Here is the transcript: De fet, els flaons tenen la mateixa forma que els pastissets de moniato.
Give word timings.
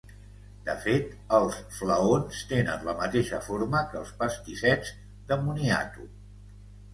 De 0.67 0.73
fet, 0.85 1.11
els 1.39 1.59
flaons 1.79 2.39
tenen 2.53 2.87
la 2.87 2.95
mateixa 3.03 3.41
forma 3.49 3.83
que 3.93 4.01
els 4.01 4.15
pastissets 4.23 4.91
de 5.33 5.39
moniato. 5.45 6.09